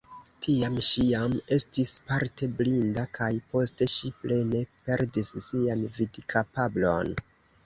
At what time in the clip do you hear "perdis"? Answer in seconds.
4.89-5.31